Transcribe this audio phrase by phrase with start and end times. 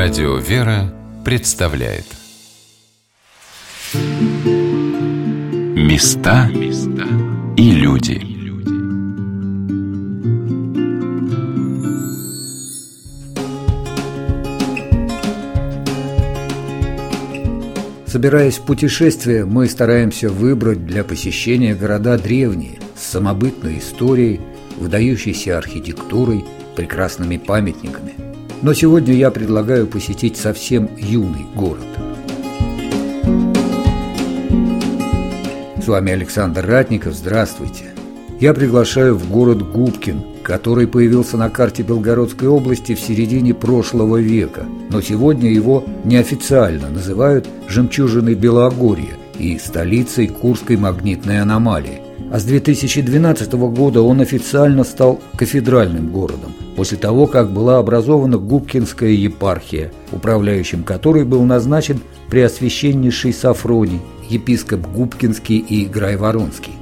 [0.00, 2.04] Радио «Вера» представляет.
[5.74, 6.48] Места
[7.56, 8.22] и люди.
[18.06, 24.40] Собираясь в путешествие, мы стараемся выбрать для посещения города древние, с самобытной историей,
[24.76, 26.44] выдающейся архитектурой,
[26.76, 28.14] прекрасными памятниками–
[28.62, 31.84] но сегодня я предлагаю посетить совсем юный город.
[35.82, 37.84] С вами Александр Ратников, здравствуйте.
[38.40, 44.64] Я приглашаю в город Губкин, который появился на карте Белгородской области в середине прошлого века,
[44.90, 52.07] но сегодня его неофициально называют «жемчужиной Белогорья» и столицей Курской магнитной аномалии.
[52.30, 59.10] А с 2012 года он официально стал кафедральным городом, после того, как была образована Губкинская
[59.10, 66.72] епархия, управляющим которой был назначен Преосвященнейший Сафроний, епископ Губкинский и Грайворонский.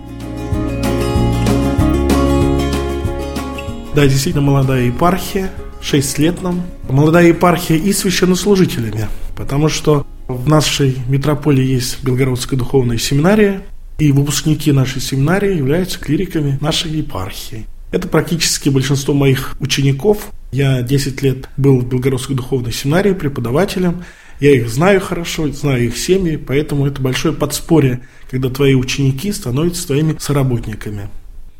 [3.94, 5.50] Да, действительно молодая епархия,
[5.80, 6.62] 6 лет нам.
[6.90, 13.62] Молодая епархия и священнослужителями, потому что в нашей метрополии есть Белгородская духовная семинария,
[13.98, 17.66] и выпускники нашей семинарии являются клириками нашей епархии.
[17.92, 20.30] Это практически большинство моих учеников.
[20.52, 24.04] Я 10 лет был в Белгородской духовной семинарии преподавателем.
[24.40, 29.86] Я их знаю хорошо, знаю их семьи, поэтому это большое подспорье, когда твои ученики становятся
[29.86, 31.08] твоими соработниками.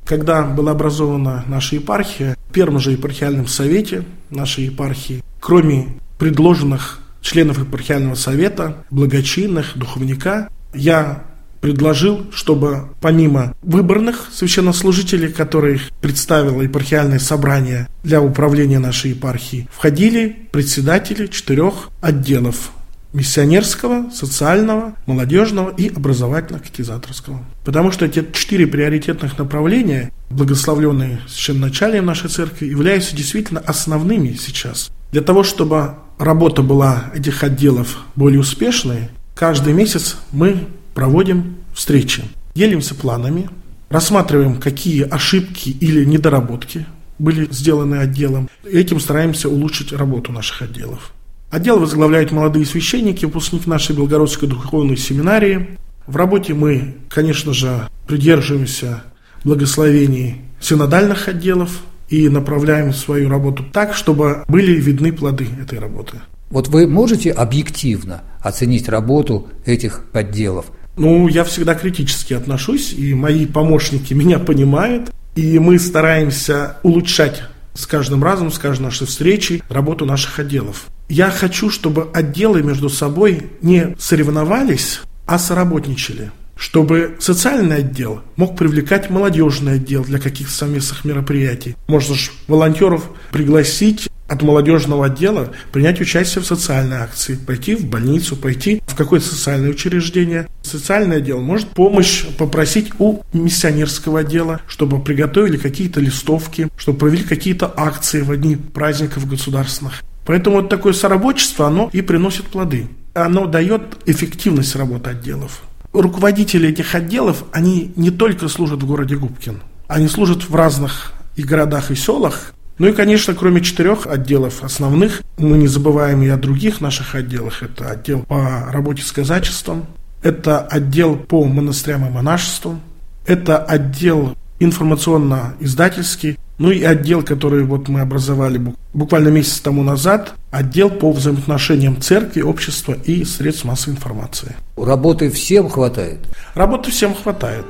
[0.05, 7.59] Когда была образована наша епархия, в первом же епархиальном совете нашей епархии, кроме предложенных членов
[7.59, 11.25] епархиального совета, благочинных, духовника, я
[11.61, 21.27] предложил, чтобы помимо выборных священнослужителей, которых представило епархиальное собрание для управления нашей епархией, входили председатели
[21.27, 22.71] четырех отделов
[23.17, 27.41] миссионерского, социального, молодежного и образовательно-катизаторского.
[27.65, 34.91] Потому что эти четыре приоритетных направления, благословленные священноначалием нашей церкви, являются действительно основными сейчас.
[35.13, 42.25] Для того, чтобы работа была этих отделов более успешной, каждый месяц мы проводим встречи,
[42.55, 43.51] делимся планами,
[43.91, 46.87] рассматриваем, какие ошибки или недоработки
[47.19, 48.49] были сделаны отделом.
[48.65, 51.13] Этим стараемся улучшить работу наших отделов.
[51.51, 55.79] Отдел возглавляют молодые священники, выпускники нашей Белгородской духовной семинарии.
[56.07, 59.03] В работе мы, конечно же, придерживаемся
[59.45, 66.23] благословений синодальных отделов и направляем свою работу так, чтобы были видны плоды этой работы.
[66.49, 70.67] Вот вы можете объективно оценить работу этих отделов?
[70.97, 77.43] Ну, я всегда критически отношусь, и мои помощники меня понимают, и мы стараемся улучшать
[77.75, 80.87] с каждым разом, с каждой нашей встречей работу наших отделов.
[81.09, 89.11] Я хочу, чтобы отделы между собой не соревновались, а соработничали чтобы социальный отдел мог привлекать
[89.11, 91.77] молодежный отдел для каких-то совместных мероприятий.
[91.87, 98.37] Можно же волонтеров пригласить от молодежного отдела принять участие в социальной акции, пойти в больницу,
[98.37, 100.49] пойти в какое-то социальное учреждение.
[100.63, 107.73] Социальный отдел может помощь попросить у миссионерского отдела, чтобы приготовили какие-то листовки, чтобы провели какие-то
[107.77, 110.03] акции в дни праздников государственных.
[110.25, 112.89] Поэтому вот такое соработчество, оно и приносит плоды.
[113.15, 115.63] Оно дает эффективность работы отделов.
[115.97, 121.43] Руководители этих отделов, они не только служат в городе Губкин, они служат в разных и
[121.43, 126.37] городах, и селах, ну и, конечно, кроме четырех отделов основных, мы не забываем и о
[126.37, 127.63] других наших отделах.
[127.63, 129.87] Это отдел по работе с казачеством,
[130.23, 132.79] это отдел по монастырям и монашеству,
[133.27, 138.61] это отдел информационно-издательский, ну и отдел, который вот мы образовали
[138.95, 144.57] буквально месяц тому назад, отдел по взаимоотношениям церкви, общества и средств массовой информации.
[144.77, 146.19] Работы всем хватает?
[146.55, 147.67] Работы всем хватает.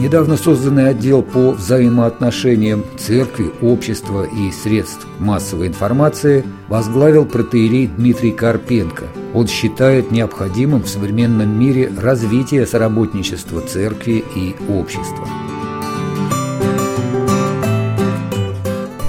[0.00, 9.08] Недавно созданный отдел по взаимоотношениям церкви, общества и средств массовой информации возглавил протеерей Дмитрий Карпенко.
[9.34, 15.26] Он считает необходимым в современном мире развитие соработничества церкви и общества.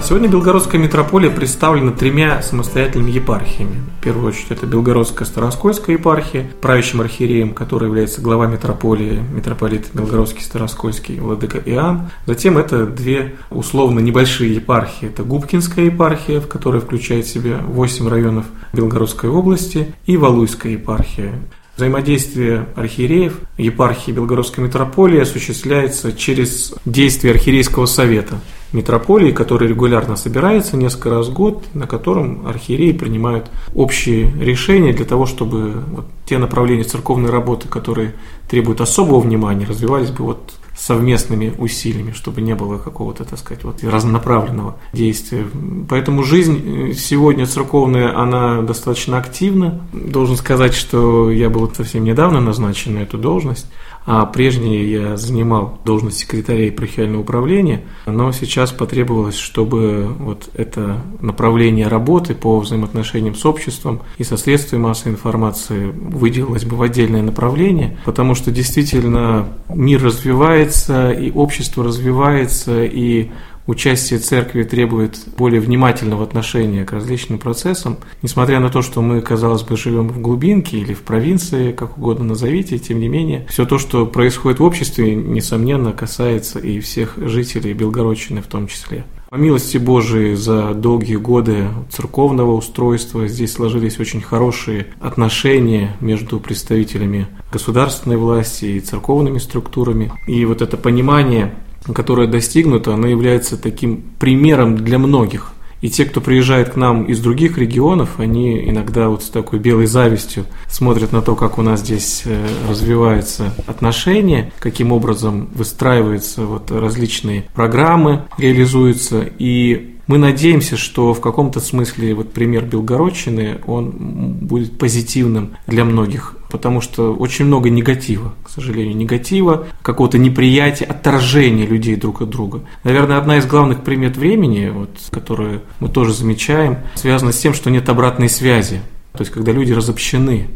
[0.09, 3.75] Сегодня Белгородская митрополия представлена тремя самостоятельными епархиями.
[3.99, 10.41] В первую очередь это Белгородская Староскольская епархия, правящим архиереем, который является глава митрополии, митрополит Белгородский
[10.41, 12.09] Староскольский, владыка Иоанн.
[12.25, 15.09] Затем это две условно небольшие епархии.
[15.09, 21.35] Это Губкинская епархия, в которой включает в себя 8 районов Белгородской области, и Валуйская епархия.
[21.77, 28.39] Взаимодействие архиереев, епархии Белгородской митрополии осуществляется через действие архиерейского совета.
[28.73, 35.05] Митрополии, который регулярно собирается несколько раз в год, на котором архиереи принимают общие решения для
[35.05, 38.13] того, чтобы вот те направления церковной работы, которые
[38.49, 43.83] требуют особого внимания, развивались бы вот совместными усилиями, чтобы не было какого-то, так сказать, вот
[43.83, 45.45] разнонаправленного действия.
[45.89, 49.81] Поэтому жизнь сегодня церковная, она достаточно активна.
[49.91, 53.67] Должен сказать, что я был совсем недавно назначен на эту должность.
[54.11, 61.87] А прежнее я занимал должность секретаря епархиального управления, но сейчас потребовалось, чтобы вот это направление
[61.87, 67.99] работы по взаимоотношениям с обществом и со средствами массовой информации выделилось бы в отдельное направление,
[68.03, 73.29] потому что действительно мир развивается, и общество развивается, и
[73.67, 77.97] участие церкви требует более внимательного отношения к различным процессам.
[78.21, 82.25] Несмотря на то, что мы, казалось бы, живем в глубинке или в провинции, как угодно
[82.25, 87.73] назовите, тем не менее, все то, что происходит в обществе, несомненно, касается и всех жителей
[87.73, 89.05] Белгородчины в том числе.
[89.29, 97.27] По милости Божией за долгие годы церковного устройства здесь сложились очень хорошие отношения между представителями
[97.53, 100.11] государственной власти и церковными структурами.
[100.25, 101.53] И вот это понимание
[101.93, 105.53] которая достигнута, она является таким примером для многих.
[105.81, 109.85] И те, кто приезжает к нам из других регионов, они иногда вот с такой белой
[109.85, 116.69] завистью смотрят на то, как у нас здесь э, развиваются отношения, каким образом выстраиваются вот
[116.69, 119.25] различные программы, реализуются.
[119.39, 126.35] И мы надеемся, что в каком-то смысле вот пример Белгородчины, он будет позитивным для многих,
[126.49, 132.61] потому что очень много негатива, к сожалению, негатива, какого-то неприятия, отторжения людей друг от друга.
[132.83, 137.69] Наверное, одна из главных примет времени, вот, которую мы тоже замечаем, связана с тем, что
[137.69, 138.81] нет обратной связи.
[139.11, 140.47] То есть, когда люди разобщены,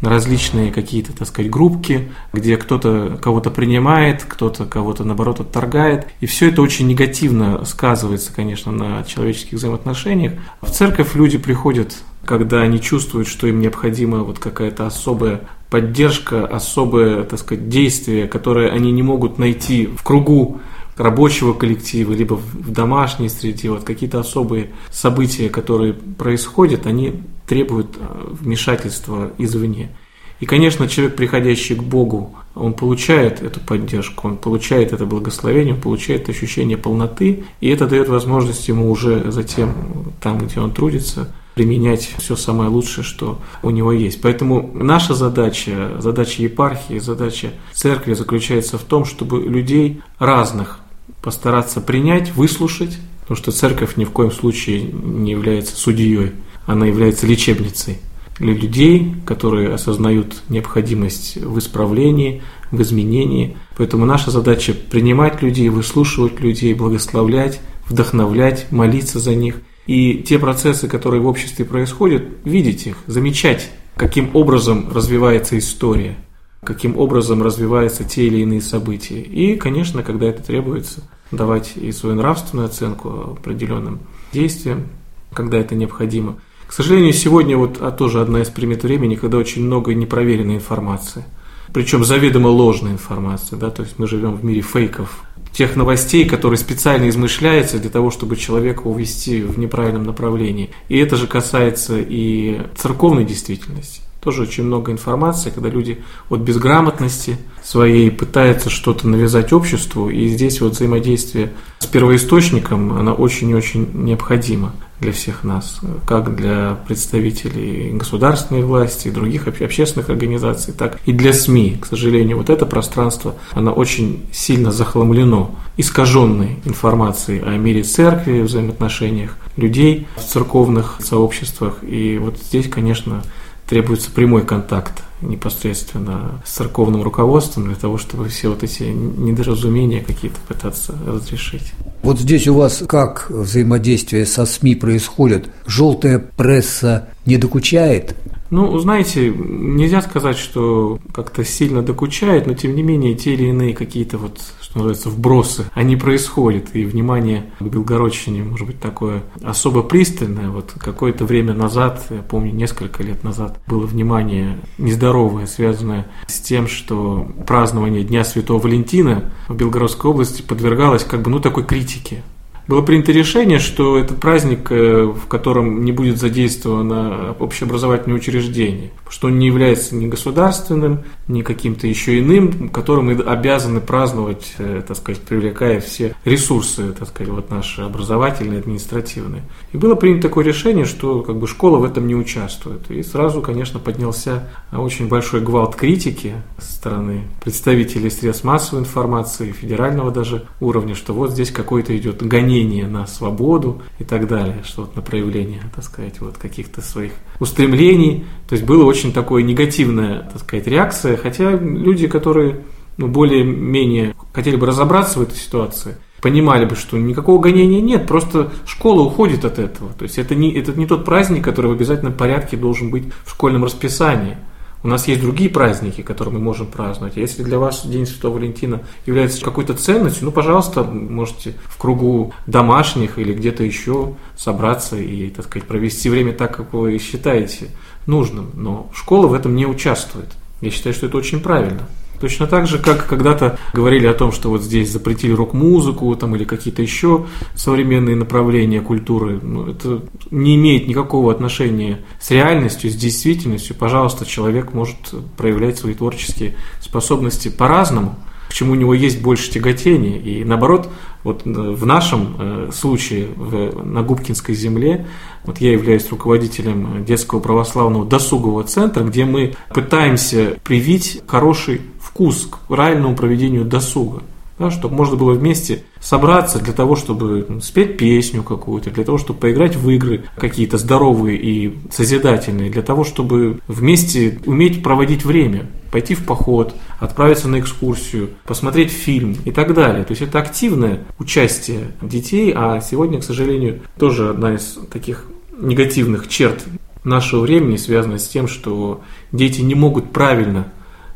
[0.00, 6.06] на различные какие-то, так сказать, группки, где кто-то кого-то принимает, кто-то кого-то, наоборот, отторгает.
[6.20, 10.34] И все это очень негативно сказывается, конечно, на человеческих взаимоотношениях.
[10.60, 17.24] В церковь люди приходят, когда они чувствуют, что им необходима вот какая-то особая поддержка, особое,
[17.24, 20.60] так сказать, действие, которое они не могут найти в кругу
[20.96, 28.34] рабочего коллектива, либо в домашней среде, вот какие-то особые события, которые происходят, они требуют э,
[28.40, 29.90] вмешательства извне.
[30.38, 35.80] И, конечно, человек, приходящий к Богу, он получает эту поддержку, он получает это благословение, он
[35.80, 39.72] получает ощущение полноты, и это дает возможность ему уже затем,
[40.20, 44.20] там, где он трудится, применять все самое лучшее, что у него есть.
[44.20, 50.80] Поэтому наша задача, задача епархии, задача церкви заключается в том, чтобы людей разных
[51.22, 56.32] постараться принять, выслушать, потому что церковь ни в коем случае не является судьей,
[56.66, 57.98] она является лечебницей
[58.38, 63.56] для людей, которые осознают необходимость в исправлении, в изменении.
[63.76, 69.56] Поэтому наша задача принимать людей, выслушивать людей, благословлять, вдохновлять, молиться за них.
[69.86, 76.16] И те процессы, которые в обществе происходят, видеть их, замечать, каким образом развивается история,
[76.62, 79.20] каким образом развиваются те или иные события.
[79.20, 84.00] И, конечно, когда это требуется, давать и свою нравственную оценку определенным
[84.32, 84.88] действиям,
[85.32, 86.38] когда это необходимо.
[86.66, 91.24] К сожалению, сегодня вот а тоже одна из примет времени, когда очень много непроверенной информации.
[91.72, 95.22] Причем заведомо ложной информации, да, то есть мы живем в мире фейков,
[95.52, 100.70] тех новостей, которые специально измышляются для того, чтобы человека увести в неправильном направлении.
[100.88, 104.02] И это же касается и церковной действительности.
[104.26, 110.60] Тоже очень много информации, когда люди от безграмотности своей пытаются что-то навязать обществу, и здесь
[110.60, 115.78] вот взаимодействие с первоисточником, оно очень и очень необходимо для всех нас,
[116.08, 121.78] как для представителей государственной власти и других общественных организаций, так и для СМИ.
[121.80, 129.36] К сожалению, вот это пространство, оно очень сильно захламлено искаженной информацией о мире церкви, взаимоотношениях
[129.56, 131.76] людей в церковных сообществах.
[131.82, 133.22] И вот здесь, конечно,
[133.66, 140.38] требуется прямой контакт непосредственно с церковным руководством для того, чтобы все вот эти недоразумения какие-то
[140.46, 141.72] пытаться разрешить.
[142.02, 145.48] Вот здесь у вас как взаимодействие со СМИ происходит?
[145.66, 148.14] Желтая пресса не докучает?
[148.50, 153.74] Ну, знаете, нельзя сказать, что как-то сильно докучает, но тем не менее те или иные
[153.74, 154.38] какие-то вот
[154.76, 160.50] называется, вбросы, они происходят, и внимание к Белгородчине может быть такое особо пристальное.
[160.50, 166.68] Вот какое-то время назад, я помню, несколько лет назад, было внимание нездоровое, связанное с тем,
[166.68, 172.22] что празднование Дня Святого Валентина в Белгородской области подвергалось как бы, ну, такой критике
[172.68, 179.28] было принято решение, что этот праздник, э, в котором не будет задействовано общеобразовательное учреждение, что
[179.28, 184.96] он не является ни государственным, ни каким-то еще иным, которым мы обязаны праздновать, э, так
[184.96, 189.42] сказать, привлекая все ресурсы, так сказать, вот наши образовательные, административные.
[189.72, 192.90] И было принято такое решение, что как бы школа в этом не участвует.
[192.90, 200.10] И сразу, конечно, поднялся очень большой гвалт критики со стороны представителей средств массовой информации, федерального
[200.10, 204.96] даже уровня, что вот здесь какое-то идет гонение на свободу и так далее, что вот
[204.96, 208.24] на проявление, так сказать, вот каких-то своих устремлений.
[208.48, 212.62] То есть было очень такое негативная, так сказать, реакция, хотя люди, которые
[212.96, 218.52] ну, более-менее хотели бы разобраться в этой ситуации, понимали бы, что никакого гонения нет, просто
[218.66, 219.92] школа уходит от этого.
[219.92, 223.30] То есть это не, это не тот праздник, который в обязательном порядке должен быть в
[223.30, 224.36] школьном расписании.
[224.82, 227.16] У нас есть другие праздники, которые мы можем праздновать.
[227.16, 233.18] Если для вас День Святого Валентина является какой-то ценностью, ну, пожалуйста, можете в кругу домашних
[233.18, 237.68] или где-то еще собраться и, так сказать, провести время так, как вы считаете
[238.06, 238.50] нужным.
[238.54, 240.28] Но школа в этом не участвует.
[240.60, 241.88] Я считаю, что это очень правильно.
[242.20, 246.44] Точно так же, как когда-то говорили о том, что вот здесь запретили рок-музыку там, или
[246.44, 253.76] какие-то еще современные направления культуры, ну, это не имеет никакого отношения с реальностью, с действительностью.
[253.76, 254.96] Пожалуйста, человек может
[255.36, 258.16] проявлять свои творческие способности по-разному
[258.48, 260.18] к чему у него есть больше тяготения.
[260.18, 260.88] И наоборот,
[261.22, 265.06] вот в нашем э, случае в, на Губкинской земле,
[265.44, 272.58] вот я являюсь руководителем детского православного досугового центра, где мы пытаемся привить хороший вкус к
[272.68, 274.22] правильному проведению досуга.
[274.58, 279.18] Да, чтобы можно было вместе собраться для того, чтобы ну, спеть песню какую-то, для того,
[279.18, 285.66] чтобы поиграть в игры какие-то здоровые и созидательные, для того, чтобы вместе уметь проводить время,
[285.96, 290.04] пойти в поход, отправиться на экскурсию, посмотреть фильм и так далее.
[290.04, 295.24] То есть это активное участие детей, а сегодня, к сожалению, тоже одна из таких
[295.58, 296.62] негативных черт
[297.02, 299.00] нашего времени связана с тем, что
[299.32, 300.70] дети не могут правильно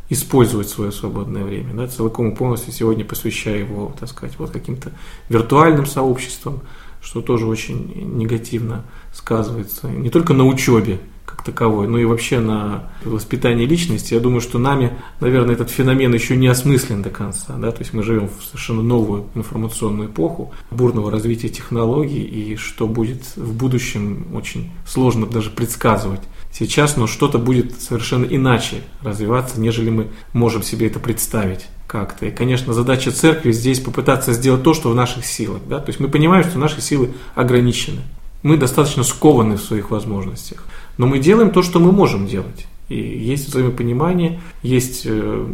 [0.09, 4.93] использовать свое свободное время, да, целиком и полностью сегодня посвящая его, так сказать, вот каким-то
[5.29, 6.61] виртуальным сообществам,
[7.03, 11.01] что тоже очень негативно сказывается не только на учебе,
[11.43, 14.15] таковой, но и вообще на воспитании личности.
[14.15, 17.55] Я думаю, что нами, наверное, этот феномен еще не осмыслен до конца.
[17.57, 17.71] Да?
[17.71, 23.23] То есть мы живем в совершенно новую информационную эпоху бурного развития технологий, и что будет
[23.37, 26.21] в будущем очень сложно даже предсказывать
[26.53, 32.27] сейчас, но что-то будет совершенно иначе развиваться, нежели мы можем себе это представить как-то.
[32.27, 35.63] И, конечно, задача церкви здесь попытаться сделать то, что в наших силах.
[35.69, 35.81] Да?
[35.81, 38.03] То есть мы понимаем, что наши силы ограничены.
[38.43, 40.65] Мы достаточно скованы в своих возможностях.
[41.01, 42.67] Но мы делаем то, что мы можем делать.
[42.91, 45.47] И есть взаимопонимание, есть э,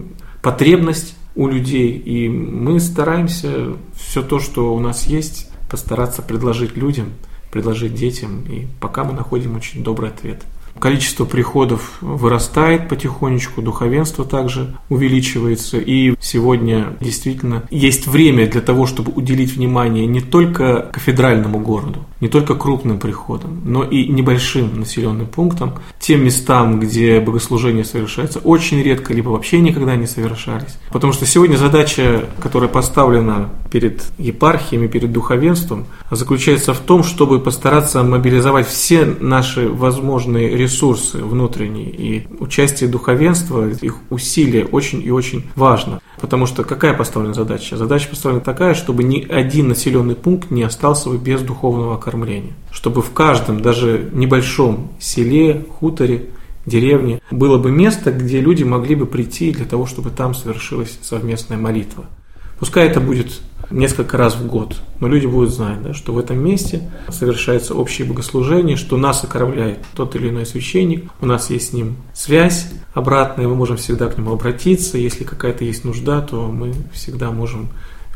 [0.42, 7.12] потребность у людей, и мы стараемся все то, что у нас есть, постараться предложить людям,
[7.52, 10.42] предложить детям, и пока мы находим очень добрый ответ.
[10.78, 15.78] Количество приходов вырастает потихонечку, духовенство также увеличивается.
[15.78, 22.28] И сегодня действительно есть время для того, чтобы уделить внимание не только кафедральному городу, не
[22.28, 29.14] только крупным приходам, но и небольшим населенным пунктам, тем местам, где богослужения совершаются очень редко,
[29.14, 30.78] либо вообще никогда не совершались.
[30.92, 38.02] Потому что сегодня задача, которая поставлена перед епархиями, перед духовенством, заключается в том, чтобы постараться
[38.02, 45.44] мобилизовать все наши возможные ресурсы ресурсы внутренние, и участие духовенства, их усилия очень и очень
[45.54, 46.00] важно.
[46.20, 47.76] Потому что какая поставлена задача?
[47.76, 52.54] Задача поставлена такая, чтобы ни один населенный пункт не остался без духовного кормления.
[52.72, 56.30] Чтобы в каждом, даже небольшом селе, хуторе,
[56.66, 61.58] деревне было бы место, где люди могли бы прийти для того, чтобы там совершилась совместная
[61.58, 62.06] молитва.
[62.58, 64.76] Пускай это будет несколько раз в год.
[65.00, 69.78] Но люди будут знать, да, что в этом месте совершается общее богослужение, что нас окормляет
[69.94, 74.16] тот или иной священник, у нас есть с ним связь обратная, мы можем всегда к
[74.16, 77.68] нему обратиться, если какая-то есть нужда, то мы всегда можем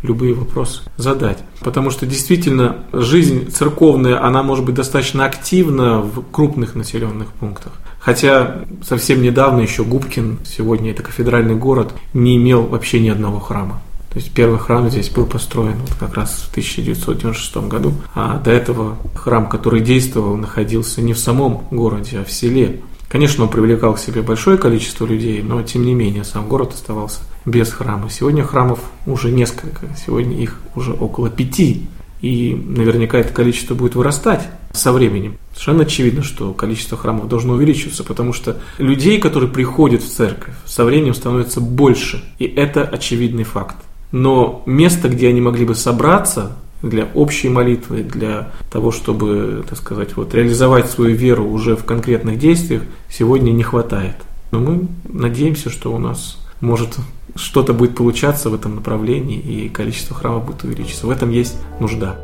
[0.02, 1.38] любые вопросы задать.
[1.60, 7.72] Потому что действительно жизнь церковная, она может быть достаточно активна в крупных населенных пунктах.
[7.98, 13.82] Хотя совсем недавно еще Губкин, сегодня это кафедральный город, не имел вообще ни одного храма.
[14.12, 18.50] То есть первый храм здесь был построен вот как раз в 1996 году, а до
[18.50, 22.80] этого храм, который действовал, находился не в самом городе, а в селе.
[23.08, 27.20] Конечно, он привлекал к себе большое количество людей, но тем не менее сам город оставался
[27.44, 28.10] без храма.
[28.10, 31.86] Сегодня храмов уже несколько, сегодня их уже около пяти.
[32.20, 35.38] И наверняка это количество будет вырастать со временем.
[35.52, 40.84] Совершенно очевидно, что количество храмов должно увеличиваться, потому что людей, которые приходят в церковь, со
[40.84, 42.22] временем становится больше.
[42.38, 43.76] И это очевидный факт.
[44.12, 50.16] Но место, где они могли бы собраться для общей молитвы, для того, чтобы, так сказать,
[50.16, 54.16] вот, реализовать свою веру уже в конкретных действиях, сегодня не хватает.
[54.50, 56.96] Но мы надеемся, что у нас может
[57.36, 61.06] что-то будет получаться в этом направлении, и количество храмов будет увеличиться.
[61.06, 62.16] В этом есть нужда.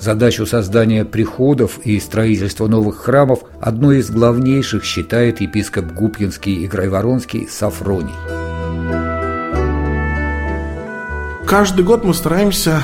[0.00, 7.46] Задачу создания приходов и строительства новых храмов одной из главнейших считает епископ Губкинский и Грайворонский
[7.46, 8.14] Сафроний.
[11.46, 12.82] Каждый год мы стараемся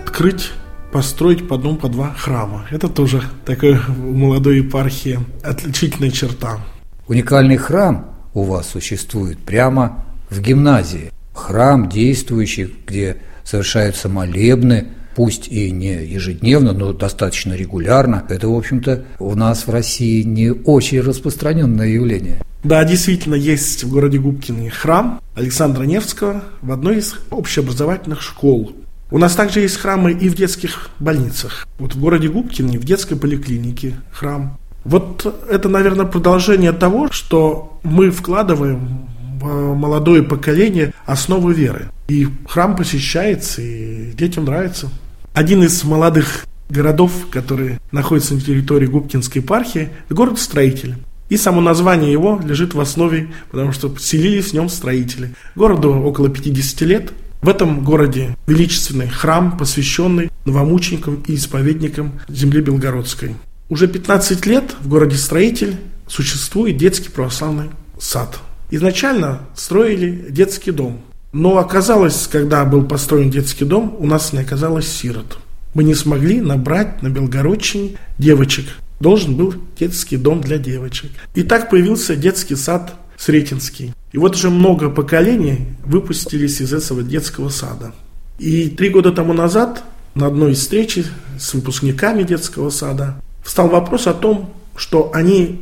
[0.00, 0.52] открыть
[0.92, 2.64] построить по одному, по два храма.
[2.70, 6.60] Это тоже такая у молодой епархии отличительная черта.
[7.08, 11.10] Уникальный храм у вас существует прямо в гимназии.
[11.34, 18.24] Храм действующий, где совершаются молебны, пусть и не ежедневно, но достаточно регулярно.
[18.28, 22.42] Это, в общем-то, у нас в России не очень распространенное явление.
[22.64, 28.72] Да, действительно, есть в городе Губкине храм Александра Невского в одной из общеобразовательных школ.
[29.10, 31.66] У нас также есть храмы и в детских больницах.
[31.78, 34.56] Вот в городе Губкине, в детской поликлинике храм.
[34.84, 39.06] Вот это, наверное, продолжение того, что мы вкладываем
[39.42, 41.90] молодое поколение основы веры.
[42.08, 44.88] И храм посещается, и детям нравится.
[45.34, 50.96] Один из молодых городов, который находится на территории Губкинской епархии, город Строитель.
[51.28, 55.30] И само название его лежит в основе, потому что селились в нем строители.
[55.54, 63.34] Городу около 50 лет, в этом городе величественный храм, посвященный новомученикам и исповедникам земли Белгородской.
[63.68, 68.38] Уже 15 лет в городе Строитель существует детский православный сад.
[68.74, 71.02] Изначально строили детский дом.
[71.34, 75.36] Но оказалось, когда был построен детский дом, у нас не оказалось сирот.
[75.74, 78.64] Мы не смогли набрать на Белгородчине девочек.
[78.98, 81.10] Должен был детский дом для девочек.
[81.34, 83.92] И так появился детский сад Сретенский.
[84.12, 87.92] И вот уже много поколений выпустились из этого детского сада.
[88.38, 90.98] И три года тому назад на одной из встреч
[91.38, 95.60] с выпускниками детского сада встал вопрос о том, что они,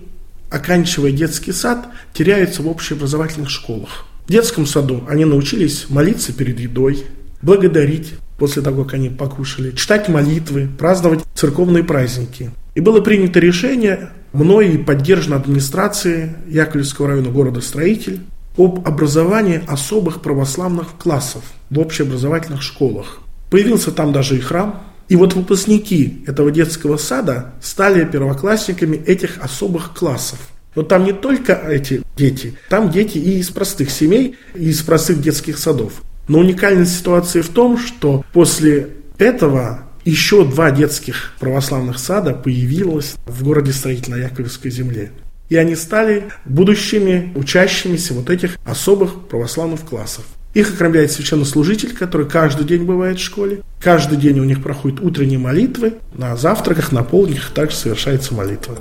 [0.50, 4.06] оканчивая детский сад, теряются в общеобразовательных школах.
[4.26, 7.04] В детском саду они научились молиться перед едой,
[7.42, 12.50] благодарить после того, как они покушали, читать молитвы, праздновать церковные праздники.
[12.74, 18.20] И было принято решение мной и поддержано администрацией Яковлевского района города Строитель
[18.56, 23.20] об образовании особых православных классов в общеобразовательных школах.
[23.50, 24.80] Появился там даже и храм.
[25.10, 30.38] И вот выпускники этого детского сада стали первоклассниками этих особых классов.
[30.76, 35.20] Но там не только эти дети, там дети и из простых семей, и из простых
[35.20, 36.02] детских садов.
[36.28, 43.42] Но уникальность ситуации в том, что после этого еще два детских православных сада появилось в
[43.42, 45.10] городе Строитель на Яковлевской земле.
[45.48, 50.24] И они стали будущими учащимися вот этих особых православных классов.
[50.52, 53.62] Их окромляет священнослужитель, который каждый день бывает в школе.
[53.80, 55.94] Каждый день у них проходят утренние молитвы.
[56.12, 58.76] На завтраках, на полдниках также совершается молитва.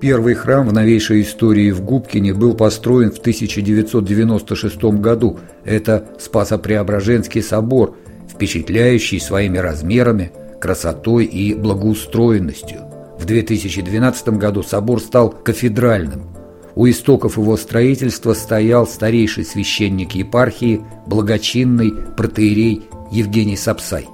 [0.00, 5.38] Первый храм в новейшей истории в Губкине был построен в 1996 году.
[5.64, 7.96] Это Спасо-Преображенский собор,
[8.28, 12.85] впечатляющий своими размерами, красотой и благоустроенностью.
[13.18, 16.28] В 2012 году собор стал кафедральным.
[16.74, 24.06] У истоков его строительства стоял старейший священник епархии, благочинный протеерей Евгений Сапсай.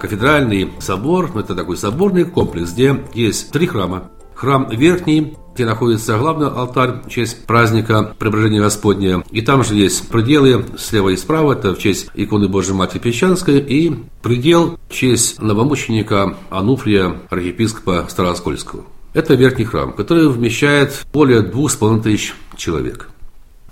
[0.00, 4.10] Кафедральный собор– это такой соборный комплекс, где есть три храма.
[4.34, 9.22] Храм верхний, где находится главный алтарь в честь праздника Преображения Господня.
[9.30, 13.58] И там же есть пределы слева и справа, это в честь иконы Божьей Матери Песчанской,
[13.58, 18.84] и предел в честь новомученика Ануфрия, архиепископа Старооскольского.
[19.12, 23.10] Это верхний храм, который вмещает более двух с половиной тысяч человек.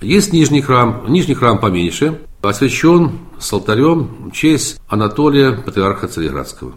[0.02, 6.74] Есть нижний храм, нижний храм поменьше, освящен с алтарем в честь Анатолия, патриарха Цареградского.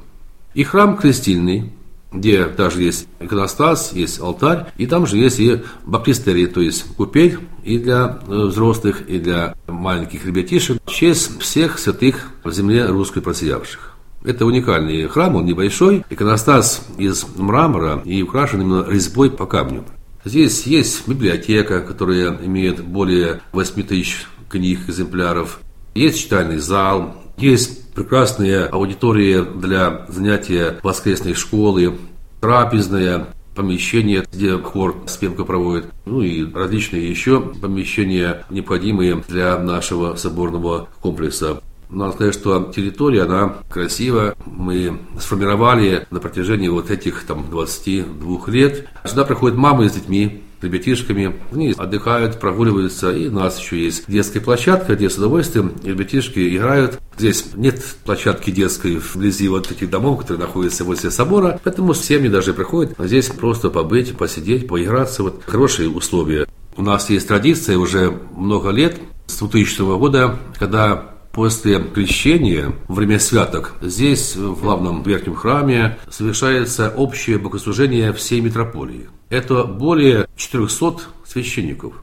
[0.54, 1.74] И храм крестильный,
[2.12, 7.39] где даже есть иконостас, есть алтарь, и там же есть и баптистерий, то есть купель
[7.63, 13.21] и для э, взрослых, и для маленьких ребятишек, в честь всех святых в земле русской
[13.21, 13.95] просиявших.
[14.24, 19.84] Это уникальный храм, он небольшой, иконостас из мрамора и украшен именно резьбой по камню.
[20.24, 25.60] Здесь есть библиотека, которая имеет более 8 тысяч книг, экземпляров.
[25.95, 31.97] Есть читальный зал, есть прекрасные аудитории для занятия воскресной школы,
[32.39, 40.88] трапезное помещение, где хор спевка проводит, ну и различные еще помещения, необходимые для нашего соборного
[41.01, 41.62] комплекса.
[41.89, 44.36] Надо сказать, что территория, она красивая.
[44.45, 48.88] Мы сформировали на протяжении вот этих там 22 лет.
[49.06, 51.36] Сюда приходят мамы с детьми, ребятишками.
[51.52, 57.00] Они отдыхают, прогуливаются, и у нас еще есть детская площадка, где с удовольствием ребятишки играют.
[57.17, 62.54] Здесь нет площадки детской вблизи вот этих домов, которые находятся возле собора, поэтому семьи даже
[62.54, 65.24] приходят здесь просто побыть, посидеть, поиграться.
[65.24, 66.47] Вот хорошие условия.
[66.78, 68.97] У нас есть традиция уже много лет,
[69.28, 77.38] с 2000 года, когда После крещения, время святок, здесь, в главном верхнем храме, совершается общее
[77.38, 79.10] богослужение всей митрополии.
[79.30, 81.94] Это более 400 священников.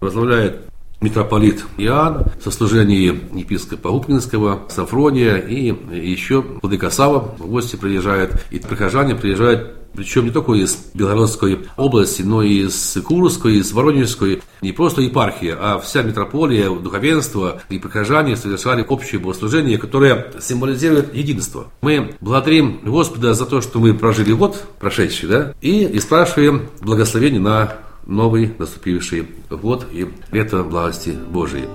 [0.00, 0.68] Возглавляет
[1.00, 8.58] митрополит Иоанн, со служением епископа Губкинского, Сафрония и еще Владыка Сава в гости приезжает, и
[8.58, 14.42] прихожане приезжают причем не только из Белгородской области, но и из Курской, из Воронежской.
[14.62, 21.72] Не просто епархия, а вся митрополия, духовенство и прихожане совершали общее богослужение, которое символизирует единство.
[21.80, 27.40] Мы благодарим Господа за то, что мы прожили год прошедший, да, и, и спрашиваем благословение
[27.40, 31.66] на новый наступивший год и лето власти Божией.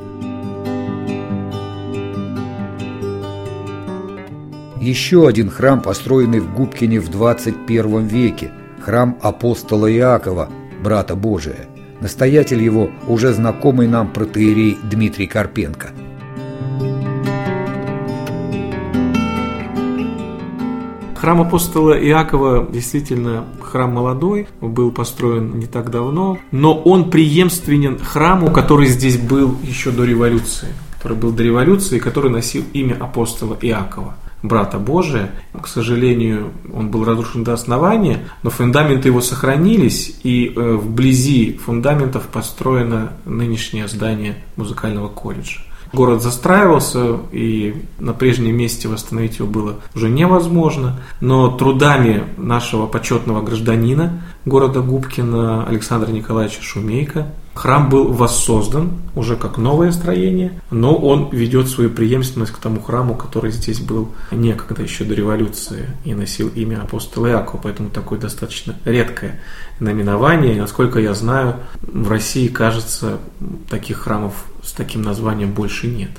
[4.82, 10.50] Еще один храм, построенный в Губкине в 21 веке, храм апостола Иакова,
[10.84, 11.68] брата Божия.
[12.02, 15.92] Настоятель его уже знакомый нам протеерей Дмитрий Карпенко.
[21.16, 28.50] Храм апостола Иакова действительно храм молодой, был построен не так давно, но он преемственен храму,
[28.50, 34.16] который здесь был еще до революции, который был до революции, который носил имя апостола Иакова
[34.44, 35.32] брата Божия.
[35.60, 42.28] К сожалению, он был разрушен до основания, но фундаменты его сохранились, и э, вблизи фундаментов
[42.28, 45.62] построено нынешнее здание музыкального колледжа.
[45.94, 51.02] Город застраивался, и на прежнем месте восстановить его было уже невозможно.
[51.20, 59.58] Но трудами нашего почетного гражданина города Губкина Александра Николаевича Шумейка Храм был воссоздан уже как
[59.58, 65.04] новое строение, но он ведет свою преемственность к тому храму, который здесь был некогда еще
[65.04, 69.42] до революции и носил имя апостола Иакова, поэтому такое достаточно редкое
[69.82, 70.56] наименование.
[70.56, 73.20] И, насколько я знаю, в России, кажется,
[73.70, 76.12] таких храмов с таким названием больше нет.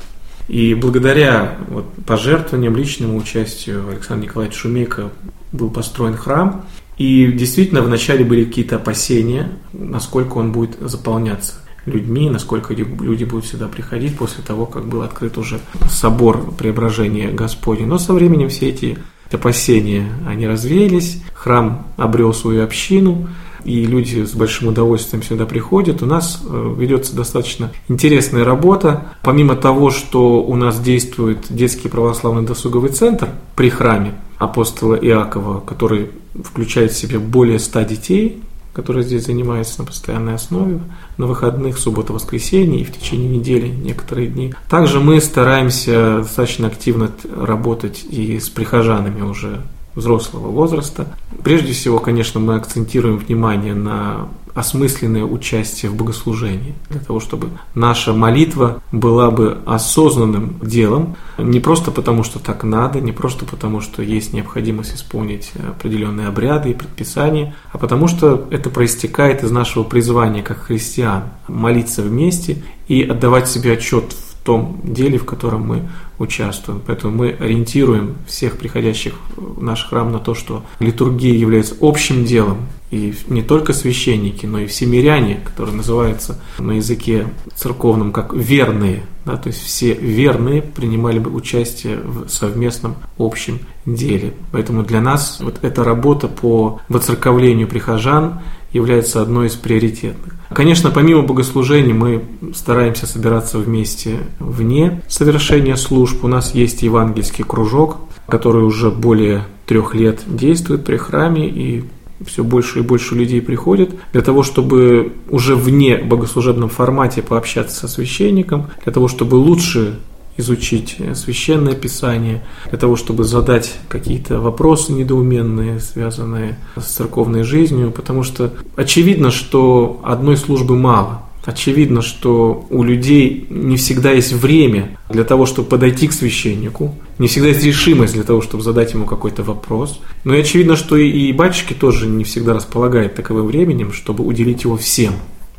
[0.49, 5.11] И благодаря вот, пожертвованиям, личному участию Александра Николаевича Шумейка
[5.51, 6.67] был построен храм,
[7.03, 13.67] и действительно, вначале были какие-то опасения, насколько он будет заполняться людьми, насколько люди будут сюда
[13.67, 15.59] приходить после того, как был открыт уже
[15.91, 17.87] собор преображения Господня.
[17.87, 18.99] Но со временем все эти
[19.33, 23.29] опасения, они развеялись, храм обрел свою общину,
[23.65, 26.03] и люди с большим удовольствием сюда приходят.
[26.03, 29.15] У нас э, ведется достаточно интересная работа.
[29.23, 36.11] Помимо того, что у нас действует детский православный досуговый центр при храме апостола Иакова, который
[36.45, 40.81] включает в себя более 100 детей, которые здесь занимаются на постоянной основе,
[41.19, 44.55] на выходных, суббота, воскресенье и в течение недели некоторые дни.
[44.69, 49.63] Также мы стараемся достаточно активно работать и с прихожанами уже
[49.95, 51.07] взрослого возраста.
[51.43, 58.13] Прежде всего, конечно, мы акцентируем внимание на осмысленное участие в богослужении, для того, чтобы наша
[58.13, 64.03] молитва была бы осознанным делом, не просто потому, что так надо, не просто потому, что
[64.03, 70.43] есть необходимость исполнить определенные обряды и предписания, а потому что это проистекает из нашего призвания
[70.43, 76.81] как христиан молиться вместе и отдавать себе отчет в том деле, в котором мы участвуем.
[76.87, 82.59] Поэтому мы ориентируем всех приходящих в наш храм на то, что литургия является общим делом,
[82.91, 89.05] и не только священники, но и все миряне, которые называются на языке церковном как верные,
[89.25, 94.35] да, то есть все верные принимали бы участие в совместном общем деле.
[94.51, 98.41] Поэтому для нас вот эта работа по воцерковлению прихожан
[98.73, 100.35] является одной из приоритетных.
[100.55, 102.23] Конечно, помимо богослужений мы
[102.55, 106.25] стараемся собираться вместе вне совершения служб.
[106.25, 111.85] У нас есть евангельский кружок, который уже более трех лет действует при храме и
[112.27, 117.89] все больше и больше людей приходит для того, чтобы уже вне богослужебном формате пообщаться со
[117.89, 119.99] священником, для того, чтобы лучше
[120.37, 128.23] изучить священное писание, для того, чтобы задать какие-то вопросы недоуменные, связанные с церковной жизнью, потому
[128.23, 131.23] что очевидно, что одной службы мало.
[131.45, 137.27] Очевидно, что у людей не всегда есть время для того, чтобы подойти к священнику, не
[137.27, 140.01] всегда есть решимость для того, чтобы задать ему какой-то вопрос.
[140.23, 144.77] Но и очевидно, что и батюшки тоже не всегда располагают таковым временем, чтобы уделить его
[144.77, 145.15] всем.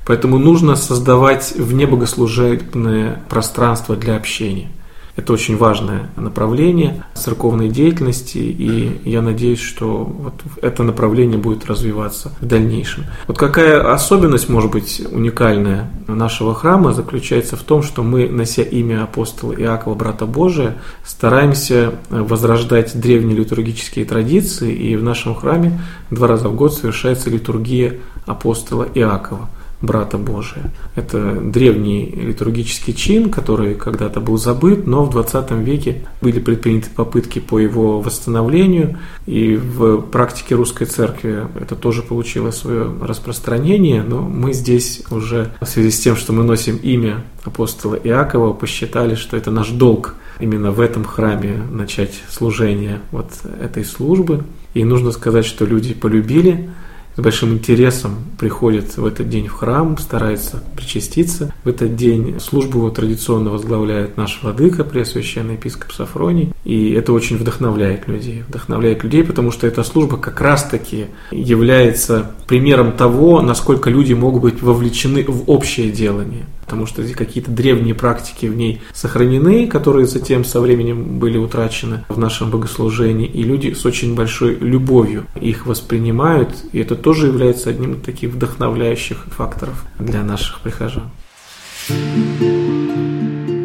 [0.06, 4.70] Поэтому нужно создавать внебогослужебное пространство для общения.
[5.16, 12.32] Это очень важное направление церковной деятельности, и я надеюсь, что вот это направление будет развиваться
[12.42, 13.06] в дальнейшем.
[13.28, 19.04] Вот какая особенность может быть уникальная нашего храма заключается в том, что мы, нося имя
[19.04, 26.50] апостола Иакова, брата Божия, стараемся возрождать древние литургические традиции, и в нашем храме два раза
[26.50, 29.48] в год совершается литургия апостола Иакова–
[29.84, 30.72] брата Божия.
[30.96, 37.40] Это древний литургический чин, который когда-то был забыт, но в 20 веке были предприняты попытки
[37.40, 44.54] по его восстановлению, и в практике русской церкви это тоже получило свое распространение, но мы
[44.54, 49.52] здесь уже в связи с тем, что мы носим имя апостола Иакова, посчитали, что это
[49.52, 54.46] наш долг именно в этом храме начать служение вот этой службы.
[54.74, 56.70] И нужно сказать, что люди полюбили
[57.16, 61.54] с большим интересом приходит в этот день в храм, старается причаститься.
[61.64, 66.54] В этот день службу его традиционно возглавляет наш владыка, преосвященный епископ Сафроний.
[66.64, 68.44] И это очень вдохновляет людей.
[68.48, 74.62] Вдохновляет людей, потому что эта служба как раз-таки является примером того, насколько люди могут быть
[74.62, 80.60] вовлечены в общее делание потому что какие-то древние практики в ней сохранены, которые затем со
[80.60, 86.80] временем были утрачены в нашем богослужении, и люди с очень большой любовью их воспринимают, и
[86.80, 91.12] это тоже является одним из таких вдохновляющих факторов для наших прихожан.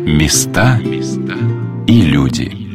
[0.04, 0.78] Места
[1.86, 2.67] и люди.